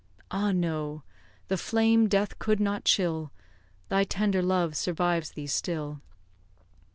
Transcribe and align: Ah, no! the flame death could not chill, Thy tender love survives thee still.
Ah, 0.31 0.51
no! 0.51 1.03
the 1.47 1.57
flame 1.59 2.09
death 2.09 2.39
could 2.39 2.59
not 2.59 2.85
chill, 2.85 3.29
Thy 3.89 4.03
tender 4.03 4.41
love 4.41 4.75
survives 4.75 5.33
thee 5.33 5.45
still. 5.45 6.01